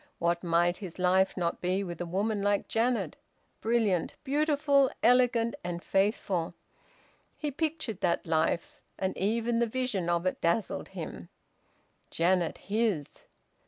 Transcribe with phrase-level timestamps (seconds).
[0.17, 3.17] What might his life not be with a woman like Janet,
[3.61, 6.55] brilliant, beautiful, elegant, and faithful?
[7.37, 11.29] He pictured that life, and even the vision of it dazzled him.
[12.09, 13.25] Janet his!